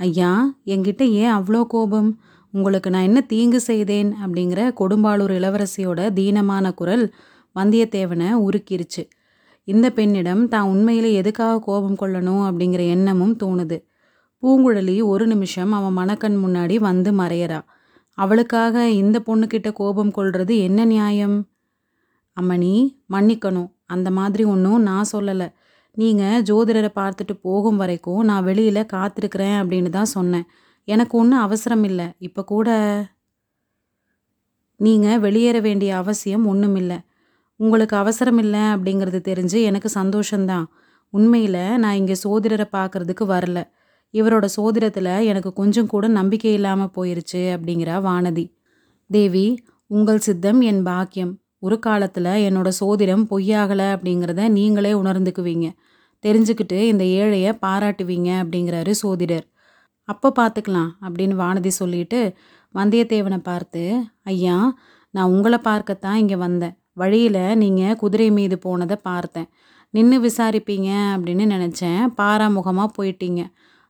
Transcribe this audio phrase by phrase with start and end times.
[0.00, 2.20] ஐயா என்கிட்ட ஏன் அவ்வளோ கோபம்?
[2.50, 4.14] உங்களுக்கு நான் என்ன தீங்கு செய்தேன்?
[4.22, 7.14] அப்படிங்கிற கொடும்பாளூர் இளவரசியோட தீனமான குரல்
[7.56, 9.02] வந்தியத்தேவனை உருக்கிருச்சு.
[9.64, 13.82] இந்த பெண்ணிடம் தான் உண்மையில எதுக்காக கோபம் கொள்ளணும் அப்படிங்கிற எண்ணமும் தோணுது.
[14.42, 17.60] பூங்குழலி ஒரு நிமிஷம் அவன் மனக்கண் முன்னாடி வந்து மறையறா.
[18.18, 21.48] அவளுக்காக இந்த பொண்ணுக்கிட்ட கோபம் கொள்றது என்ன நியாயம்?
[22.40, 22.74] அம்மணி
[23.12, 23.70] மன்னிக்கணும்.
[23.86, 25.48] அந்த மாதிரி ஒன்றும் நான் சொல்லலை.
[25.94, 30.46] நீங்கள் ஜோதிடரை பார்த்துட்டு போகும் வரைக்கும் நான் வெளியில் காத்திருக்கிறேன் அப்படின்னு தான் சொன்னேன்.
[30.84, 32.06] எனக்கு ஒன்றும் அவசரம் இல்லை.
[32.18, 32.68] இப்போ கூட
[34.76, 36.98] நீங்கள் வெளியேற வேண்டிய அவசியம் ஒன்றும் இல்லை.
[37.56, 40.64] உங்களுக்கு அவசரம் இல்லை அப்படிங்கிறது தெரிஞ்சு எனக்கு சந்தோஷந்தான்
[41.10, 43.62] உண்மையில் நான் இங்கே சோதிடரை பார்க்கறதுக்கு வரல.
[44.12, 48.44] இவரோட சோதிடத்தில் எனக்கு கொஞ்சம் கூட நம்பிக்கை இல்லாமல் போயிருச்சு அப்படிங்கிறா வானதி.
[49.10, 51.43] தேவி உங்கள் சித்தம் என் பாக்கியம்.
[51.64, 55.66] ஒரு காலத்தில் என்னோட சோதிடம் பொய்யாகலை அப்படிங்கிறத நீங்களே உணர்ந்துக்குவீங்க.
[56.24, 59.46] தெரிஞ்சுக்கிட்டு இந்த ஏழையை பாராட்டுவீங்க அப்படிங்கிறாரு சோதிடர்.
[60.08, 62.20] அப்போ பார்த்துக்கலாம் அப்படின்னு வானதி சொல்லிட்டு
[62.74, 63.82] வந்தியத்தேவனை பார்த்து
[64.32, 64.56] ஐயா
[65.14, 66.74] நான் உங்களை பார்க்கத்தான் இங்கே வந்தேன்.
[67.02, 69.48] வழியில் நீங்கள் குதிரை மீது போனதை பார்த்தேன்.
[69.94, 72.00] நின்று விசாரிப்பீங்க அப்படின்னு நினச்சேன்.
[72.20, 73.42] பாராமுகமாக போயிட்டீங்க.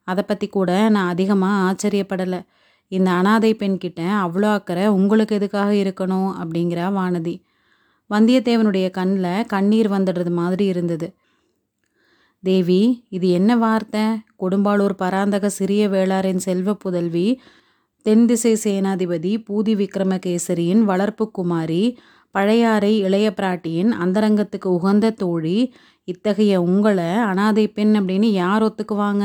[0.09, 2.41] அதை பற்றி கூட நான் அதிகமாக ஆச்சரியப்படலை.
[2.93, 6.31] இந்த அனாதை பெண்கிட்ட அவ்வளோ அக்கறை உங்களுக்கு எதுக்காக இருக்கணும்?
[6.43, 7.35] அப்படிங்கிறா வானதி.
[8.11, 11.07] வந்தியத்தேவனுடைய கண்ணில் கண்ணீர் வந்துடுறது மாதிரி இருந்தது.
[12.45, 14.05] தேவி இது என்ன வார்த்தை?
[14.43, 17.29] கொடும்பாளூர் பராந்தக சிறிய வேளாரின் செல்வ புதல்வி
[18.07, 21.85] தென் திசை சேனாதிபதி பூதி விக்ரமகேசரியின் வளர்ப்பு குமாரி
[22.31, 25.59] பழையாறை இளைய பிராட்டியின் அந்தரங்கத்துக்கு உகந்த தோழி
[26.09, 29.25] இத்தகைய உங்களை அனாதை பெண் அப்படின்னு யார் ஒத்துக்குவாங்க?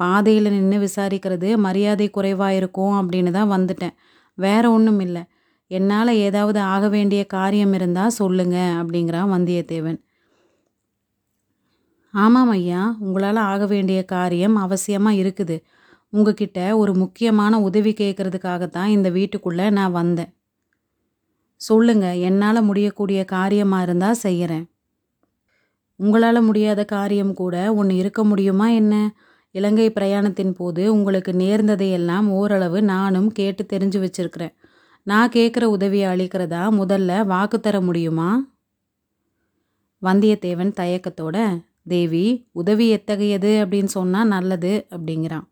[0.00, 3.94] பாதையில் நின்று விசாரிக்கிறது மரியாதை குறைவாக இருக்கும் அப்படின்னு தான் வந்துட்டேன்.
[4.38, 5.22] வேற ஒன்றும் இல்லை
[5.76, 9.98] என்னால் ஏதாவது ஆக வேண்டிய காரியம் இருந்தால் சொல்லுங்க அப்படிங்கிறான் வந்தியத்தேவன்.
[12.14, 15.56] ஆமாம் ஐயா உங்களால் ஆக வேண்டிய காரியம் அவசியமாக இருக்குது.
[16.12, 20.30] உங்ககிட்ட ஒரு முக்கியமான உதவி கேட்கறதுக்காகத்தான் இந்த வீட்டுக்குள்ளே நான் வந்தேன்.
[21.60, 24.64] சொல்லுங்க என்னால் முடியக்கூடிய காரியமாக இருந்தால் செய்கிறேன்
[26.00, 28.94] உங்களால் முடியாத காரியம் கூட ஒன்று இருக்க முடியுமா என்ன?
[29.54, 34.54] இலங்கை பிரயாணத்தின் போது உங்களுக்கு நேர்ந்ததையெல்லாம் ஓரளவு நானும் கேட்டு தெரிஞ்சு வச்சிருக்கிறேன்.
[35.02, 36.62] நான் கேட்குற உதவியை அளிக்கிறதா?
[36.80, 38.46] முதல்ல வாக்கு தர முடியுமா?
[40.02, 43.64] வந்தியத்தேவன் தயக்கத்தோட தேவி உதவி எத்தகையது?
[43.64, 45.46] அப்படின்னு சொன்னால் நல்லது அப்படிங்கிறான்.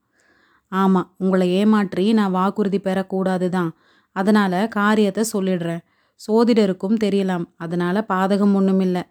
[0.69, 3.73] ஆமாம் உங்களை ஏமாற்றி நான் வாக்குறுதி பெறக்கூடாது தான்
[4.17, 5.83] அதனால் காரியத்தை சொல்லிடுறேன்.
[6.21, 7.45] சோதிடருக்கும் தெரியலாம்.
[7.57, 9.03] அதனால் பாதகம் ஒன்றும் இல்லை.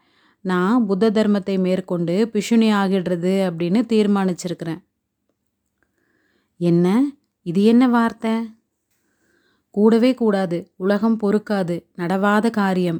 [0.41, 4.81] நான் புத்த தர்மத்தை மேற்கொண்டு பிஷுனி ஆகிடுறது அப்படின்னு தீர்மானிச்சிருக்கிறேன்.
[6.59, 6.87] என்ன?
[7.41, 8.33] இது என்ன வார்த்தை?
[9.75, 12.99] கூடவே கூடாது உலகம் பொறுக்காது நடவாத காரியம்.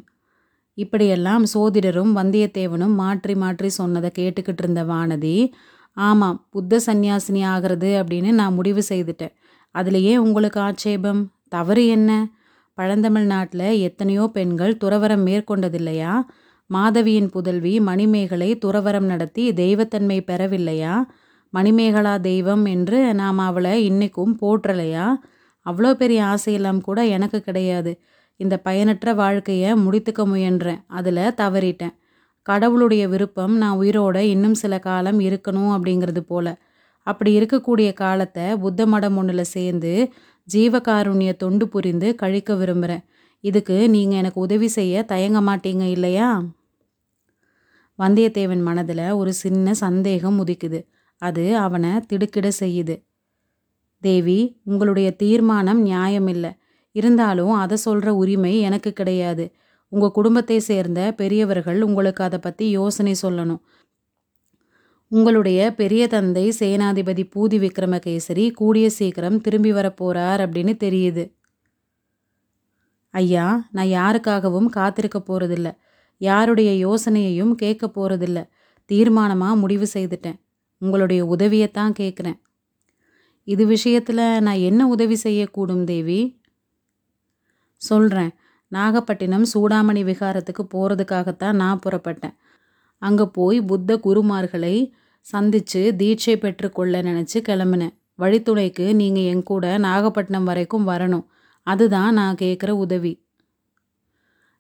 [0.78, 5.36] இப்படியெல்லாம் சோதிடரும் வந்தியத்தேவனும் மாற்றி மாற்றி சொன்னதை கேட்டுக்கிட்டு இருந்த வானதி
[5.98, 9.34] ஆமாம் புத்த சந்நியாசினி ஆகிறது அப்படின்னு நான் முடிவு செய்துட்டேன்.
[9.76, 11.22] அதுலேயே உங்களுக்கு ஆட்சேபம்?
[11.48, 12.12] தவறு என்ன?
[12.78, 16.14] பழந்தமிழ்நாட்டில் எத்தனையோ பெண்கள் துறவரம் மேற்கொண்டதில்லையா?
[16.70, 20.96] மாதவியின் புதல்வி மணிமேகலை துறவரம் நடத்தி தெய்வத்தன்மை பெறவில்லையா?
[21.54, 25.08] மணிமேகலா தெய்வம் என்று நாம் அவளை இன்னைக்கும் போற்றலையா?
[25.66, 28.00] அவ்வளோ பெரிய ஆசையெல்லாம் கூட எனக்கு கிடையாது.
[28.36, 30.82] இந்த பயனற்ற வாழ்க்கையை முடித்துக்க முயன்றேன்.
[30.88, 31.96] அதில் தவறிட்டேன்.
[32.42, 36.48] கடவுளுடைய விருப்பம் நான் உயிரோட இன்னும் சில காலம் இருக்கணும் அப்படிங்கிறது போல.
[37.04, 40.12] அப்படி இருக்கக்கூடிய காலத்தை புத்த மடம் ஒன்றில் சேர்ந்து
[40.54, 43.04] ஜீவகாருண்ய தொண்டு புரிந்து கழிக்க விரும்புகிறேன்
[43.44, 46.30] இதுக்கு நீங்கள் எனக்கு உதவி செய்ய தயங்க மாட்டீங்க இல்லையா?
[48.00, 50.80] வந்தியத்தேவன் மனதில் ஒரு சின்ன சந்தேகம் உதிக்குது.
[51.22, 52.96] அது அவனை திடுக்கிட செய்யுது.
[54.00, 56.52] தேவி உங்களுடைய தீர்மானம் நியாயமில்லை.
[56.92, 59.46] இருந்தாலும் அதை சொல்கிற உரிமை எனக்கு கிடையாது.
[59.92, 63.62] உங்கள் குடும்பத்தை சேர்ந்த பெரியவர்கள் உங்களுக்கு அதை பற்றி யோசனை சொல்லணும்.
[65.12, 71.24] உங்களுடைய பெரிய தந்தை சேனாதிபதி பூதி விக்ரமகேசரி கூடிய சீக்கிரம் திரும்பி வரப்போகிறார் அப்படின்னு தெரியுது.
[73.14, 75.70] ஐயா நான் யாருக்காகவும் காத்திருக்க போகிறதில்ல
[76.18, 78.40] யாருடைய யோசனையையும் கேட்க போகிறதில்ல
[78.90, 80.40] தீர்மானமாக முடிவு செய்துட்டேன்.
[80.82, 82.40] உங்களுடைய உதவியைத்தான் கேட்குறேன்.
[83.50, 86.20] இது விஷயத்தில் நான் என்ன உதவி செய்யக்கூடும் தேவி?
[87.82, 88.32] சொல்கிறேன்
[88.72, 92.36] நாகப்பட்டினம் சூடாமணி விகாரத்துக்கு போகிறதுக்காகத்தான் நான் புறப்பட்டேன்.
[93.02, 94.76] அங்கே போய் புத்த குருமார்களை
[95.22, 97.96] சந்தித்து தீட்சை பெற்றுக்கொள்ள நினச்சி கிளம்பினேன்.
[98.20, 101.26] வழித்துணைக்கு நீங்கள் என் கூட நாகப்பட்டினம் வரைக்கும் வரணும்.
[101.68, 103.14] அதுதான் நான் கேட்குற உதவி.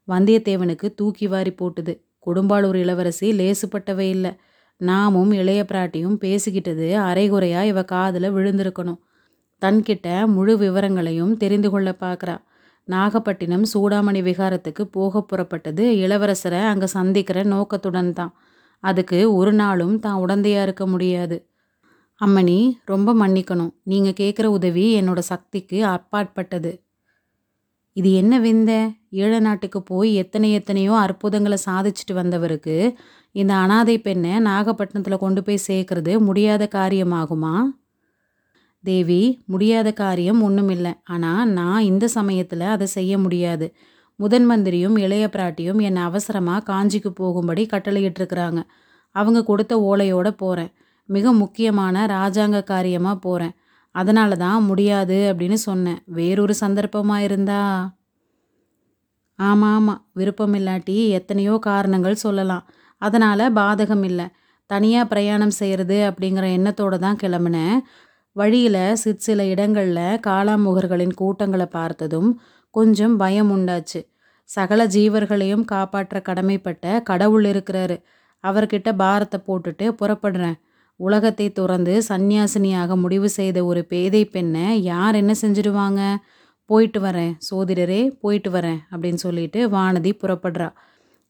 [0.08, 1.94] வந்தியத்தேவனுக்கு தூக்கி வாரி போட்டுது.
[2.26, 4.32] கொடும்பாளூர் இளவரசி லேசுப்பட்டவே இல்லை.
[4.82, 9.00] நாமும் இளைய பிராட்டியும் பேசிக்கிட்டது அரைகுறையா இவ காதில் விழுந்திருக்கணும்.
[9.62, 12.36] தன்கிட்ட முழு விவரங்களையும் தெரிந்து கொள்ள பார்க்குறா
[12.88, 18.34] நாகப்பட்டினம் சூடாமணி விகாரத்துக்கு போக புறப்பட்டது இளவரசரை அங்கே சந்திக்கிற நோக்கத்துடன் தான்.
[18.84, 21.38] அதுக்கு ஒரு நாளும் தான் உடந்தையாக இருக்க முடியாது.
[22.22, 23.74] அம்மணி ரொம்ப மன்னிக்கணும்.
[23.84, 26.72] நீங்கள் கேட்குற உதவி என்னோட சக்திக்கு அப்பாற்பட்டது.
[28.00, 28.72] இது என்ன விந்த?
[29.20, 32.76] ஈழ நாட்டுக்கு போய் எத்தனை எத்தனையோ அற்புதங்களை சாதிச்சுட்டு வந்தவருக்கு
[33.36, 37.56] இந்த அனாதை பெண்ணை நாகப்பட்டினத்தில் கொண்டு போய் சேர்க்கறது முடியாத காரியமாகுமா?
[38.84, 43.68] தேவி முடியாத காரியம் ஒன்றும் இல்லை ஆனால் நான் இந்த சமயத்தில் அதை செய்ய முடியாது.
[44.20, 48.62] முதன் மந்திரியும் இளைய பிராட்டியும் என்னை அவசரமாக காஞ்சிக்கு போகும்படி கட்டளையிட்டிருக்கிறாங்க.
[49.16, 50.72] அவங்க கொடுத்த ஓலையோடு போகிறேன்
[51.10, 53.56] மிக முக்கியமான ராஜாங்க காரியமாக போகிறேன்
[53.96, 56.00] அதனால தான் முடியாது அப்படின்னு சொன்னேன்.
[56.06, 57.62] வேறொரு சந்தர்ப்பமாக இருந்தா?
[59.40, 62.66] ஆமாம் ஆமாம் விருப்பம் இல்லாட்டி எத்தனையோ காரணங்கள் சொல்லலாம்.
[63.02, 64.28] அதனால் பாதகம் இல்லை.
[64.70, 67.78] தனியாக பிரயாணம் செய்கிறது அப்படிங்கிற எண்ணத்தோடு தான் கிளம்புனேன்.
[68.36, 72.30] வழியில் சிற் சில இடங்களில் காளாமுகர்களின் கூட்டங்களை பார்த்ததும்
[72.76, 74.02] கொஞ்சம் பயம் உண்டாச்சு.
[74.50, 77.98] சகல ஜீவர்களையும் காப்பாற்ற கடமைப்பட்ட கடவுள் இருக்கிறாரு.
[78.44, 80.58] அவர்கிட்ட பாரத்தை போட்டுட்டு புறப்படுறேன்.
[81.00, 86.02] உலகத்தை துறந்து சந்நியாசினியாக முடிவு செய்த ஒரு பேதை பெண்ணை யார் என்ன செஞ்சிடுவாங்க?
[86.70, 90.70] போயிட்டு வரேன் சோதிடரே போயிட்டு வரேன் அப்படின்னு சொல்லிட்டு வானதி புறப்படுறா.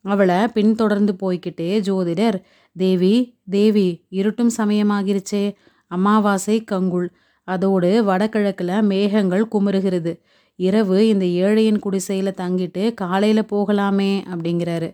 [0.06, 2.38] அவளை பின்தொடர்ந்து போய்கிட்டே ஜோதிடர்
[2.76, 3.16] தேவி
[3.50, 5.44] தேவி இருட்டும் சமயமாகிருச்சே
[5.92, 7.08] அமாவாசை கங்குள்.
[7.48, 10.14] அதோடு வடகிழக்கில் மேகங்கள் குமுறுகிறது.
[10.60, 14.90] இரவு இந்த ஏழையின் குடிசையில் தங்கிட்டு காலையில் போகலாமே அப்படிங்கிறாரு.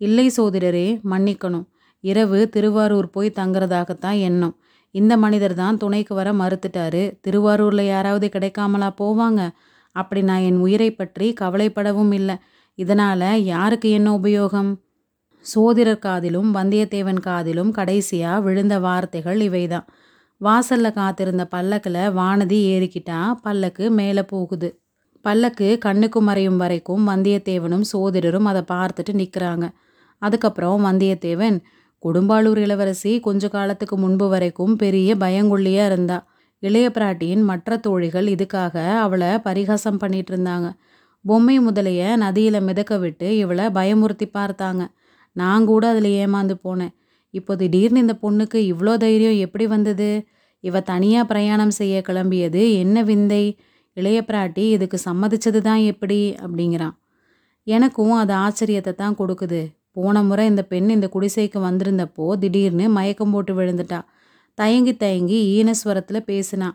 [0.00, 1.66] இல்லை சோதிடரே மன்னிக்கணும்.
[2.04, 4.54] இரவு திருவாரூர் போய் தங்குறதாகத்தான் எண்ணம்.
[4.94, 7.02] இந்த மனிதர் தான் துணைக்கு வர மறுத்துட்டாரு.
[7.20, 9.40] திருவாரூரில் யாராவது கிடைக்காமலா போவாங்க?
[9.96, 12.36] அப்படி நான் என் உயிரை பற்றி கவலைப்படவும் இல்லை.
[12.78, 14.70] இதனால் யாருக்கு என்ன உபயோகம்?
[15.44, 19.86] சோதிடர் காதிலும் வந்தியத்தேவன் காதிலும் கடைசியாக விழுந்த வார்த்தைகள் இவைதான்.
[20.40, 24.68] வாசல்ல காத்திருந்த பல்லக்கில் வானதி ஏறிக்கிட்டா பல்லக்கு மேலே போகுது.
[25.24, 29.66] பல்லக்கு கண்ணுக்கு மறையும் வரைக்கும் வந்தியத்தேவனும் சோதிடரும் அதை பார்த்துட்டு நிற்கிறாங்க
[30.22, 31.56] அதுக்கப்புறம் வந்தியத்தேவன்
[32.04, 36.18] கொடும்பாளூர் இளவரசி கொஞ்ச காலத்துக்கு முன்பு வரைக்கும் பெரிய பயங்குள்ளியாக இருந்தா.
[36.62, 40.68] இளைய பிராட்டியின் மற்ற தோழிகள் இதுக்காக அவளை பரிகாசம் பண்ணிட்டு இருந்தாங்க
[41.24, 44.82] பொம்மை முதலைய நதியில் மிதக்க விட்டு இவளை பயமுறுத்தி பார்த்தாங்க.
[45.36, 46.92] நான் கூட அதில் ஏமாந்து போனேன்.
[47.34, 50.08] இப்போ திடீர்னு இந்த பொண்ணுக்கு இவ்வளோ தைரியம் எப்படி வந்தது?
[50.64, 53.44] இவ தனியாக பிரயாணம் செய்ய கிளம்பியது என்ன விந்தை?
[53.96, 56.20] இளைய பிராட்டி இதுக்கு சம்மதிச்சது தான் எப்படி?
[56.44, 56.94] அப்படிங்கிறான்.
[57.66, 59.62] எனக்கும் அது ஆச்சரியத்தை தான் கொடுக்குது.
[59.96, 64.00] போன முறை இந்த பெண் இந்த குடிசைக்கு வந்திருந்தப்போ திடீர்னு மயக்கம் போட்டு விழுந்துட்டா.
[64.58, 66.68] தயங்கி தயங்கி ஈனஸ்வரத்தில் பேசினா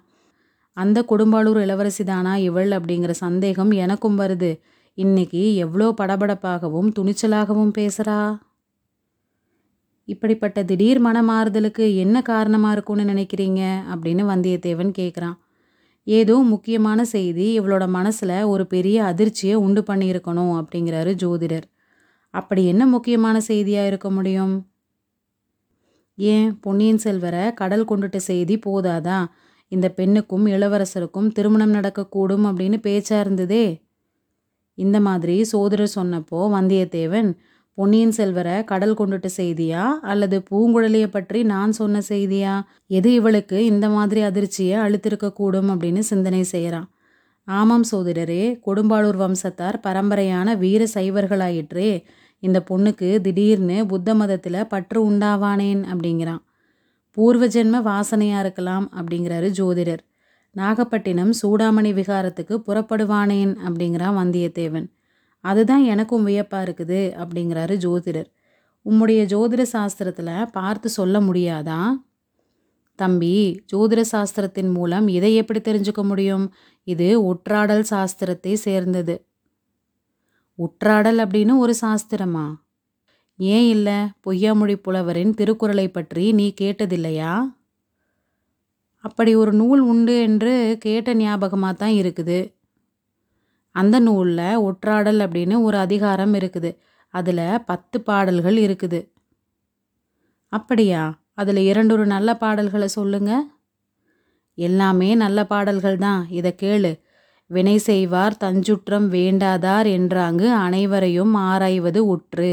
[0.77, 2.69] அந்த கொடும்பாளூர் இளவரசி தானா இவள்?
[2.71, 4.51] அப்படிங்கிற சந்தேகம் எனக்கும் வருது.
[4.97, 8.19] இன்னைக்கு எவ்வளோ படபடப்பாகவும் துணிச்சலாகவும் பேசுகிறா
[10.07, 13.61] இப்படிப்பட்ட திடீர் மனமாறுதலுக்கு என்ன காரணமாக இருக்கும்னு நினைக்கிறீங்க?
[13.93, 15.37] அப்படின்னு வந்தியத்தேவன் கேட்குறான்
[16.07, 21.67] ஏதோ முக்கியமான செய்தி இவளோட மனசில் ஒரு பெரிய அதிர்ச்சியை உண்டு பண்ணியிருக்கணும் அப்படிங்கிறாரு ஜோதிடர்.
[22.33, 24.55] அப்படி என்ன முக்கியமான செய்தியாக இருக்க முடியும்?
[26.17, 26.59] ஏன்?
[26.61, 29.19] பொன்னியின் செல்வரை கடல் கொண்டுட்ட செய்தி போதாதா?
[29.67, 33.81] இந்த பெண்ணுக்கும் இளவரசருக்கும் திருமணம் நடக்கக்கூடும் அப்படின்னு பேச்சா இருந்ததே?
[34.77, 37.29] இந்த மாதிரி சோதரர் சொன்னப்போ வந்தியத்தேவன்
[37.77, 39.83] பொன்னியின் செல்வரை கடல் கொண்டுட்ட செய்தியா?
[40.01, 42.53] அல்லது பூங்குழலியை பற்றி நான் சொன்ன செய்தியா?
[42.87, 46.87] எது இவளுக்கு இந்த மாதிரி அதிர்ச்சியை அழுத்திருக்கக்கூடும் அப்படின்னு சிந்தனை செய்கிறான்
[47.47, 51.91] ஆமாம் சோதரரே கொடும்பாளூர் வம்சத்தார் பரம்பரையான வீர சைவர்களாயிற்றே
[52.39, 56.41] இந்த பொண்ணுக்கு திடீர்னு புத்த மதத்தில் பற்று உண்டாவானேன் அப்படிங்கிறான்.
[57.11, 60.03] பூர்வ ஜென்ம வாசனையாக இருக்கலாம் அப்படிங்கிறாரு ஜோதிடர்.
[60.51, 64.87] நாகப்பட்டினம் சூடாமணி விகாரத்துக்கு புறப்படுவானேன் அப்படிங்கிறான் வந்தியத்தேவன்.
[65.41, 68.29] அதுதான் எனக்கும் வியப்பாக இருக்குது அப்படிங்கிறாரு ஜோதிடர்.
[68.85, 71.81] உம்முடைய ஜோதிட சாஸ்திரத்தில் பார்த்து சொல்ல முடியாதா?
[72.95, 76.53] தம்பி ஜோதிட சாஸ்திரத்தின் மூலம் இதை எப்படி தெரிஞ்சுக்க முடியும்?
[76.83, 79.28] இது ஒற்றாடல் சாஸ்திரத்தை சேர்ந்தது.
[80.65, 82.55] உற்றாடல் அப்படின்னு ஒரு சாஸ்திரமா?
[83.37, 83.97] ஏன் இல்லை?
[84.27, 87.51] பொய்யாமொழி புலவரின் திருக்குறளை பற்றி நீ கேட்டதில்லையா?
[88.95, 92.53] அப்படி ஒரு நூல் உண்டு என்று கேட்ட ஞாபகமாக தான் இருக்குது.
[93.71, 96.77] அந்த நூலில் ஒற்றாடல் அப்படின்னு ஒரு அதிகாரம் இருக்குது.
[97.09, 99.11] அதில் பத்து பாடல்கள் இருக்குது.
[100.49, 101.19] அப்படியா?
[101.33, 103.43] அதில் இரண்டொரு நல்ல பாடல்களை சொல்லுங்க.
[104.53, 106.27] எல்லாமே நல்ல பாடல்கள் தான்.
[106.29, 106.99] இதை கேளு.
[107.49, 112.51] வினை செய்வார் தஞ்சுற்றம் வேண்டாதார் என்றாங்கு அனைவரையும் ஆராய்வது உற்று.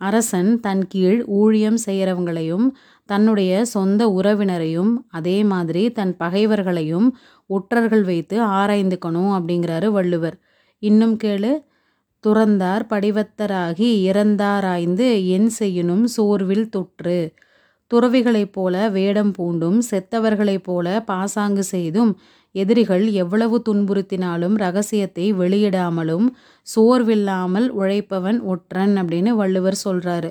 [0.00, 2.66] அரசன் தன் கீழ் ஊழியம் செய்கிறவங்களையும்
[3.08, 7.08] தன்னுடைய சொந்த உறவினரையும் அதே மாதிரி தன் பகைவர்களையும்
[7.50, 10.36] ஒற்றர்கள் வைத்து ஆராய்ந்துக்கணும் அப்படிங்கிறாரு வள்ளுவர்.
[10.82, 11.52] இன்னும் கேளு
[12.24, 17.18] துறந்தார் படிவத்தராகி இறந்தாராய்ந்து என் செய்யணும் சோர்வில் தொற்று.
[17.90, 22.12] துறவிகளைப் போல வேடம் பூண்டும் செத்தவர்களைப் போல பாசாங்கு செய்தும்
[22.54, 26.26] எதிரிகள் எவ்வளவு துன்புறுத்தினாலும் ரகசியத்தை வெளியிடாமலும்
[26.66, 30.30] சோர்வில்லாமல் உழைப்பவன் ஒற்றன் அப்படின்னு வள்ளுவர் சொல்கிறாரு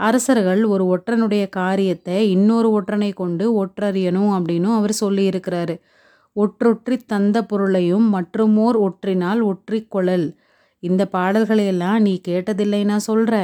[0.00, 5.74] அரசர்கள் ஒரு ஒற்றனுடைய காரியத்தை இன்னொரு ஒற்றனை கொண்டு ஒற்றறியணும் அப்படின்னும் அவர் சொல்லியிருக்கிறாரு.
[6.36, 10.26] ஒற்றொற்றி தந்த பொருளையும் மற்றுமோர் ஒற்றினால் ஒற்றிக் கொழல்.
[10.82, 13.34] இந்த பாடல்களையெல்லாம் நீ கேட்டதில்லை நான் சொல்கிற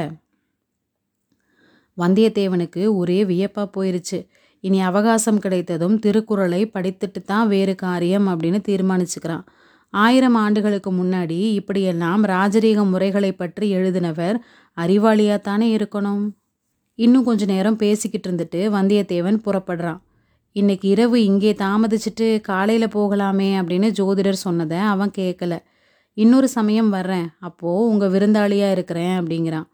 [1.97, 4.19] வந்தியத்தேவனுக்கு ஒரே வியப்பாக போயிருச்சு.
[4.59, 9.45] இனி அவகாசம் கிடைத்ததும் திருக்குறளை படித்துட்டு தான் வேறு காரியம் அப்படின்னு தீர்மானிச்சுக்கிறான்.
[9.93, 14.37] ஆயிரம் ஆண்டுகளுக்கு முன்னாடி இப்படியெல்லாம் ராஜரீக முறைகளை பற்றி எழுதினவர்
[14.77, 16.25] அறிவாளியாக தானே இருக்கணும்?
[16.95, 20.01] இன்னும் கொஞ்ச நேரம் பேசிக்கிட்டு இருந்துட்டு வந்தியத்தேவன் புறப்படுறான்.
[20.55, 25.55] இன்னைக்கு இரவு இங்கே தாமதிச்சுட்டு காலையில் போகலாமே அப்படின்னு ஜோதிடர் சொன்னதை அவன் கேட்கல
[26.17, 27.27] இன்னொரு சமயம் வர்றேன்.
[27.39, 29.67] அப்போது உங்கள் விருந்தாளியாக இருக்கிறேன் அப்படிங்கிறான்.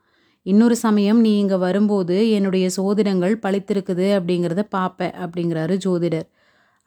[0.46, 6.26] இன்னொரு சமயம் நீ இங்கே வரும்போது என்னுடைய சோதிடங்கள் பழித்திருக்குது அப்படிங்கிறத பார்ப்ப அப்படிங்கிறாரு ஜோதிடர்.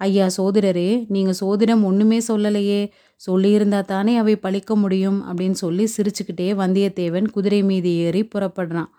[0.00, 2.80] ஐயா சோதிடரே நீங்கள் சோதிடம் ஒன்றுமே சொல்லலையே.
[3.20, 8.90] சொல்லியிருந்தா தானே அவை பழிக்க முடியும் அப்படின்னு சொல்லி சிரிச்சுக்கிட்டே வந்தியத்தேவன் குதிரை மீது ஏறி புறப்படுறான்.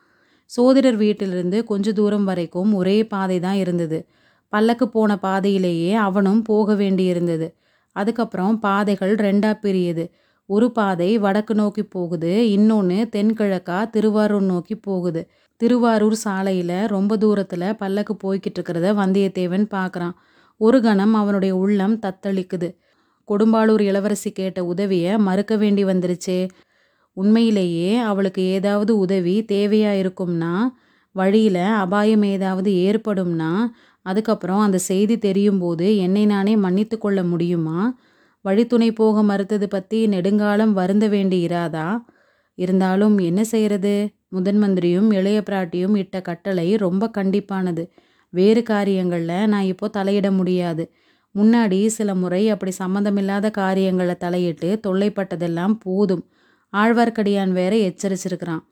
[0.52, 4.00] சோதிடர் வீட்டிலிருந்து கொஞ்ச தூரம் வரைக்கும் ஒரே பாதை தான் இருந்தது.
[4.54, 7.48] பல்லக்கு போன பாதையிலேயே அவனும் போக வேண்டியிருந்தது.
[7.96, 10.06] அதுக்கப்புறம் பாதைகள் ரெண்டாக பிரியுது.
[10.50, 15.22] ஒரு பாதை வடக்கு நோக்கி போகுது இன்னொன்று தென்கிழக்கா திருவாரூர் நோக்கி போகுது.
[15.62, 20.16] திருவாரூர் சாலையில் ரொம்ப தூரத்தில் பல்லக்கு போய்கிட்டு இருக்கிறத வந்தியத்தேவன் பார்க்குறான்
[20.62, 22.70] ஒரு கணம் அவனுடைய உள்ளம் தத்தளிக்குது.
[23.30, 26.40] கொடும்பாளூர் இளவரசி கேட்ட உதவியை மறுக்க வேண்டி வந்துருச்சே.
[27.18, 30.54] உண்மையிலேயே அவளுக்கு ஏதாவது உதவி தேவையாக இருக்கும்னா
[31.16, 33.52] வழியில் அபாயம் ஏதாவது ஏற்படும்னா
[34.06, 37.80] அதுக்கப்புறம் அந்த செய்தி தெரியும் போது என்னை நானே மன்னித்து கொள்ள முடியுமா?
[38.48, 41.88] வழித்துணை போக மறுத்தது பற்றி நெடுங்காலம் வருந்த வேண்டி இராதா?
[42.58, 43.94] இருந்தாலும் என்ன செய்கிறது
[44.28, 47.84] முதன் மந்திரியும் இளைய பிராட்டியும் இட்ட கட்டளை ரொம்ப கண்டிப்பானது.
[48.34, 50.84] வேறு காரியங்களில் நான் இப்போ தலையிட முடியாது.
[51.36, 56.24] முன்னாடி சில முறை அப்படி சம்மந்தமில்லாத காரியங்களை தலையிட்டு தொல்லைப்பட்டதெல்லாம் போதும்.
[56.74, 58.64] ஆழ்வார்க்கடியான் வேற எச்சரிச்சிருக்கிறான்.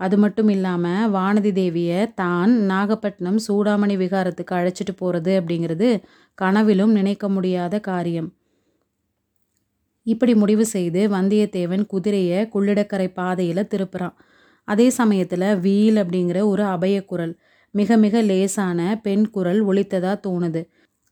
[0.00, 5.88] அது மட்டும் இல்லாமல் வானதி தேவியை தான் நாகப்பட்டினம் சூடாமணி விகாரத்துக்கு அழைச்சிட்டு போகிறது அப்படிங்கிறது
[6.38, 8.28] கனவிலும் நினைக்க முடியாத காரியம்.
[10.06, 14.16] இப்படி முடிவு செய்து வந்தியத்தேவன் குதிரையை குள்ளிடக்கரை பாதையில் திருப்புறான்.
[14.64, 17.34] அதே சமயத்தில் வீல் அப்படிங்கிற ஒரு அபயக்குரல்
[17.74, 20.62] மிக மிக லேசான பெண் குரல் ஒழித்ததாக தோணுது.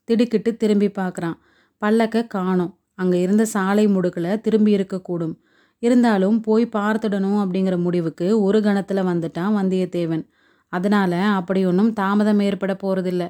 [0.09, 1.37] திடுக்கிட்டு திரும்பி பார்க்குறான்
[1.83, 2.73] பல்லக்க காணோம்.
[2.95, 5.35] அங்கே இருந்த சாலை முடுக்கில் திரும்பி இருக்கக்கூடும்
[5.83, 10.25] இருந்தாலும் போய் பார்த்துடணும் அப்படிங்கிற முடிவுக்கு ஒரு கணத்தில் வந்துட்டான் வந்தியத்தேவன்.
[10.73, 13.25] அதனால் அப்படி ஒன்றும் தாமதம் ஏற்பட போகிறதில்ல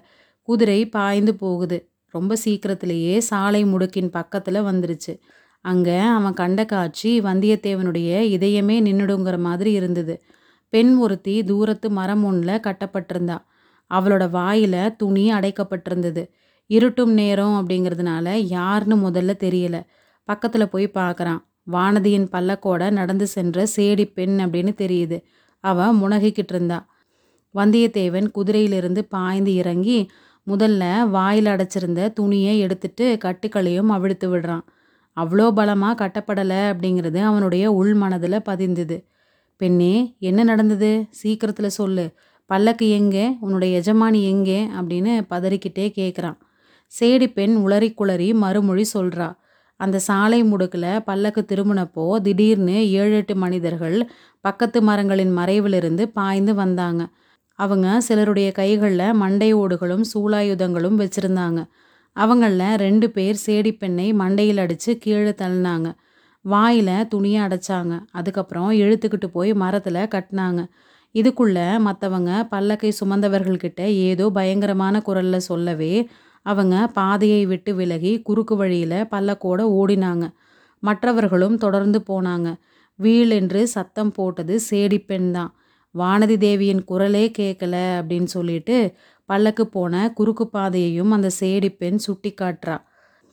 [0.48, 1.78] குதிரை பாய்ந்து போகுது.
[2.14, 5.12] ரொம்ப சீக்கிரத்திலேயே சாலை முடுக்கின் பக்கத்தில் வந்துருச்சு.
[5.70, 10.14] அங்கே அவன் கண்ட காட்சி வந்தியத்தேவனுடைய இதயமே நின்றுடுங்கிற மாதிரி இருந்தது.
[10.72, 13.36] பெண் ஒருத்தி தூரத்து மரம் ஒன்றில் கட்டப்பட்டிருந்தா.
[13.90, 16.22] அவளோட வாயில் துணி அடைக்கப்பட்டிருந்தது.
[16.70, 19.76] இருட்டும் நேரம் அப்படிங்கிறதுனால யாருன்னு முதல்ல தெரியல.
[20.28, 25.18] பக்கத்தில் போய் பார்க்குறான் வானதியின் பல்லக்கோட நடந்து சென்ற சேடி பெண் அப்படின்னு தெரியுது.
[25.64, 26.78] அவ முனகிக்கிட்டு இருந்தா.
[27.54, 29.98] வந்தியத்தேவன் குதிரையிலிருந்து பாய்ந்து இறங்கி
[30.46, 34.64] முதல்ல வாயில் அடைச்சிருந்த துணியை எடுத்துட்டு கட்டுக்களையும் அவிழ்த்து விடுறான்.
[35.20, 38.96] அவ்வளோ பலமாக கட்டப்படலை அப்படிங்கிறது அவனுடைய உள் மனதில் பதிந்தது.
[39.60, 40.90] பெண்ணே என்ன நடந்தது?
[41.10, 42.06] சீக்கிரத்தில் சொல்லு.
[42.50, 43.24] பல்லக்கு எங்கே?
[43.40, 44.60] உன்னுடைய எஜமானி எங்கே?
[44.78, 46.38] அப்படின்னு பதறிக்கிட்டே கேட்குறான்
[46.92, 49.28] சேடி பெண் உளறி குளறி மறுமொழி சொல்கிறா
[49.80, 53.98] அந்த சாலை முடுக்கில் பல்லக்கு திரும்பினப்போ திடீர்னு ஏழு எட்டு மனிதர்கள்
[54.44, 57.02] பக்கத்து மரங்களின் மறைவிலிருந்து பாய்ந்து வந்தாங்க.
[57.58, 61.60] அவங்க சிலருடைய கைகளில் மண்டை ஓடுகளும் சூலாயுதங்களும் வச்சுருந்தாங்க.
[62.18, 65.88] அவங்களில் ரெண்டு பேர் சேடி பெண்ணை மண்டையில் அடித்து கீழே தள்ளினாங்க.
[66.44, 67.94] வாயில் துணியை அடைச்சாங்க.
[68.10, 70.62] அதுக்கப்புறம் இழுத்துக்கிட்டு போய் மரத்தில் கட்டினாங்க.
[71.14, 75.94] இதுக்குள்ளே மற்றவங்க பல்லக்கை சுமந்தவர்கள்கிட்ட ஏதோ பயங்கரமான குரலில் சொல்லவே
[76.46, 80.24] அவங்க பாதையை விட்டு விலகி குறுக்கு வழியில் பல்லக்கோட ஓடினாங்க.
[80.82, 82.48] மற்றவர்களும் தொடர்ந்து போனாங்க.
[82.98, 85.50] வீல் என்று சத்தம் போட்டது சேடி பெண் தான்.
[85.94, 92.82] வானதி தேவியின் குரலே கேட்கல அப்படின்னு சொல்லிட்டு பல்லக்கு போன குறுக்கு பாதையையும் அந்த சேடி பெண் சுட்டி காட்டுறா.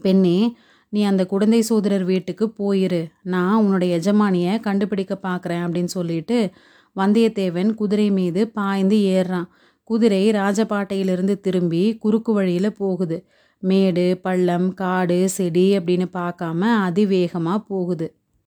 [0.01, 0.55] பெண்ணே
[0.89, 3.11] நீ அந்த குழந்தை சோதரர் வீட்டுக்கு போயிரு.
[3.21, 6.49] நான் உன்னோட எஜமானியை கண்டுபிடிக்க பார்க்குறேன் அப்படின்னு சொல்லிட்டு
[6.95, 9.47] வந்தியத்தேவன் குதிரை மீது பாய்ந்து ஏறுறான்.
[9.83, 13.27] குதிரை ராஜபாட்டையிலிருந்து திரும்பி குறுக்கு வழியில் போகுது.
[13.59, 18.15] மேடு பள்ளம் காடு செடி அப்படின்னு பார்க்காம அதிவேகமாக போகுது.